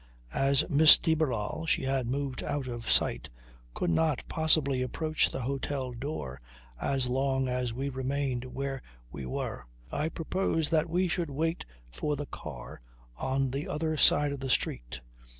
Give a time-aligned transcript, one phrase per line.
[0.33, 3.29] As Miss de Barral (she had moved out of sight)
[3.75, 6.41] could not possibly approach the hotel door
[6.81, 12.15] as long as we remained where we were I proposed that we should wait for
[12.15, 12.81] the car
[13.15, 15.01] on the other side of the street.